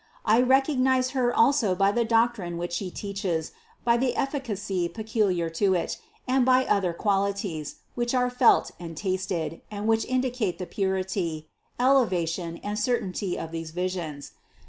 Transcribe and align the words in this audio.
I 0.25 0.41
recognize 0.41 1.11
Her 1.11 1.31
also 1.31 1.75
by 1.75 1.91
the 1.91 2.03
doctrine 2.03 2.57
which 2.57 2.73
She 2.73 2.89
teaches, 2.89 3.51
by 3.83 3.97
the 3.97 4.15
ef 4.15 4.31
ficacy 4.31 4.91
peculiar 4.91 5.47
to 5.51 5.75
it, 5.75 5.99
and 6.27 6.43
by 6.43 6.65
other 6.65 6.91
qualities, 6.91 7.75
which 7.93 8.15
are 8.15 8.31
felt 8.31 8.71
and 8.79 8.97
tasted 8.97 9.61
and 9.69 9.87
which 9.87 10.05
indicate 10.05 10.57
the 10.57 10.65
purity, 10.65 11.49
elevation 11.79 12.59
and 12.63 12.79
certainty 12.79 13.37
of 13.37 13.51
these 13.51 13.69
visions. 13.69 14.31